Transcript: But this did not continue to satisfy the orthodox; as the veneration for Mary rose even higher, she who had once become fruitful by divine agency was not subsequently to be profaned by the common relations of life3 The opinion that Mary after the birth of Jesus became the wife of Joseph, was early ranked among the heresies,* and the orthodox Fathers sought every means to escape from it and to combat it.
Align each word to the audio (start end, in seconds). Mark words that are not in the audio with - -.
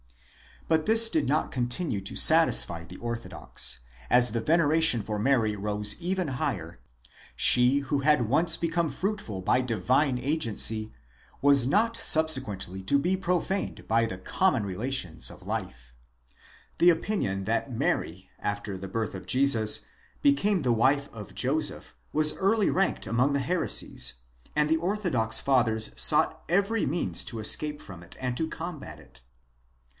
But 0.67 0.85
this 0.87 1.09
did 1.09 1.27
not 1.27 1.51
continue 1.51 2.01
to 2.01 2.15
satisfy 2.15 2.85
the 2.85 2.95
orthodox; 2.97 3.79
as 4.09 4.31
the 4.31 4.41
veneration 4.41 5.03
for 5.03 5.19
Mary 5.19 5.55
rose 5.55 5.99
even 5.99 6.27
higher, 6.29 6.79
she 7.35 7.79
who 7.79 7.99
had 7.99 8.27
once 8.27 8.57
become 8.57 8.89
fruitful 8.89 9.41
by 9.41 9.61
divine 9.61 10.17
agency 10.17 10.91
was 11.41 11.67
not 11.67 11.97
subsequently 11.97 12.81
to 12.83 12.97
be 12.97 13.15
profaned 13.17 13.87
by 13.87 14.05
the 14.07 14.17
common 14.17 14.65
relations 14.65 15.29
of 15.29 15.41
life3 15.41 15.73
The 16.79 16.89
opinion 16.89 17.43
that 17.43 17.71
Mary 17.71 18.29
after 18.39 18.77
the 18.77 18.87
birth 18.87 19.13
of 19.13 19.27
Jesus 19.27 19.81
became 20.23 20.61
the 20.63 20.71
wife 20.73 21.09
of 21.13 21.35
Joseph, 21.35 21.95
was 22.13 22.37
early 22.37 22.69
ranked 22.71 23.05
among 23.05 23.33
the 23.33 23.39
heresies,* 23.39 24.13
and 24.55 24.67
the 24.69 24.77
orthodox 24.77 25.39
Fathers 25.39 25.91
sought 25.99 26.43
every 26.49 26.87
means 26.87 27.23
to 27.25 27.39
escape 27.39 27.81
from 27.81 28.01
it 28.01 28.15
and 28.19 28.37
to 28.37 28.47
combat 28.47 28.97
it. 28.99 29.21